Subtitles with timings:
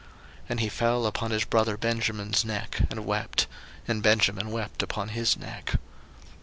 [0.01, 0.09] 01:045:014
[0.49, 3.45] And he fell upon his brother Benjamin's neck, and wept;
[3.87, 5.75] and Benjamin wept upon his neck.